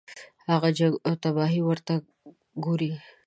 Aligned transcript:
هغه 0.51 0.69
جنګ 0.77 0.93
او 1.07 1.13
تباهي 1.23 1.61
ورته 1.63 1.93
ګوري. 2.65 2.91